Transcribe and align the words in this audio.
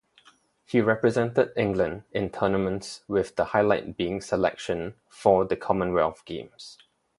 He 0.65 0.81
represented 0.81 1.51
England 1.55 2.05
in 2.11 2.31
tournaments 2.31 3.03
with 3.07 3.35
the 3.35 3.45
highlight 3.45 3.97
being 3.97 4.19
selection 4.19 4.95
for 5.07 5.45
the 5.45 5.55
Commonwealth 5.55 6.25
Games. 6.25 6.79